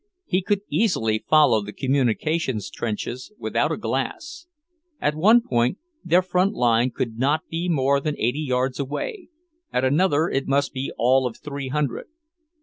[0.25, 4.47] He could easily follow the communication trenches without a glass.
[4.99, 9.27] At one point their front line could not be more than eighty yards away,
[9.71, 12.07] at another it must be all of three hundred.